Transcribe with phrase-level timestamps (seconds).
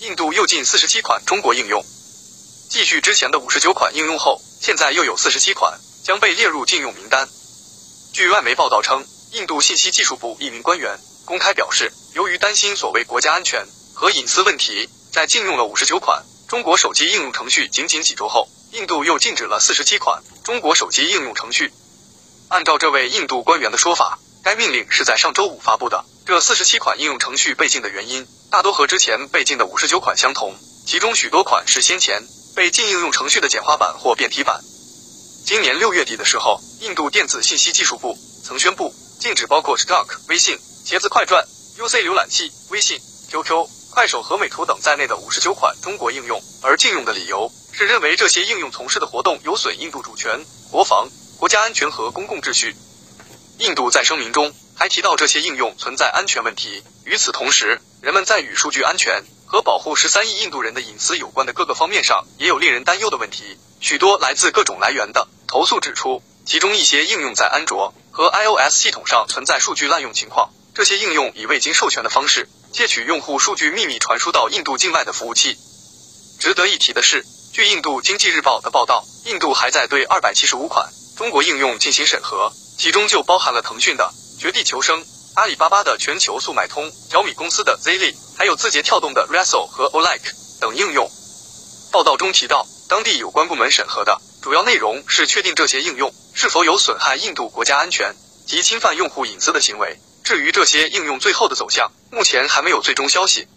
[0.00, 1.82] 印度又近四十七款中国应用，
[2.68, 7.26] 继续之前的五十九款应用后，现在又有四十七款将被列入禁用名单。
[8.12, 21.72] 据外媒报道称，印度信息技术部一名官员公开表示，由于担心所谓国家安全和隐私问题，在禁用了五十九款中国手机应用程序仅仅几周后，印度又禁止了四十七款中国手机应用程序。
[22.48, 26.04] 按照这位印度官员的说法，该命令是在上周五发布的。
[26.24, 30.54] 这四十七款应用程序被禁的原因，大多和之前被禁的五十九款相同，
[30.86, 32.22] 其中许多款是先前
[32.54, 34.62] 被禁应用程序的简化版或变体版。
[35.44, 40.56] 今年六月底的时候，印度电子信息技术部曾宣布禁止包括 Stock、微信、
[40.86, 41.44] 茄子快传、
[41.78, 50.38] UC 浏览器、微信、QQ、快手和美图等在内的五十九款中国应用，而禁用的理由是认为这些应用从事的活动有损印度主权、
[50.70, 51.08] 国防。
[51.36, 52.74] 国家安全和公共秩序。
[53.58, 56.82] 印度在声明中还提到这些应用存在安全问题。
[57.04, 63.58] 与此同时，人们在与数据安全和保护十三亿印度人的隐私有关的各个方面上也有令人担忧的问题。
[63.80, 70.50] 许多来自各种来源的投诉指出，其中一些应用在安卓和 iOS 系统上存在数据滥用情况。
[70.74, 75.56] 这些应用以未经授权的方式窃取用户数据，秘密传输到印度境外的服务器。
[76.38, 80.90] 值得一提的是，据印度经济日报的报道，印度还在对二百七十五款。
[81.16, 85.02] 中国应用进行审核，其中就包含了腾讯的《绝地求生》、
[85.34, 91.10] 阿里巴巴的全球速买通、小米公司的 Zili，还有字节跳动的 Resso 和 Olike 等应用。
[91.90, 98.14] 报道中提到，当地有关部门审核的主要内容是确定这些应用是否有损害印度国家安全
[98.46, 99.98] 及侵犯用户隐私的行为。
[100.22, 103.48] 至于这些应用最后的走向，目前还没有最终消息。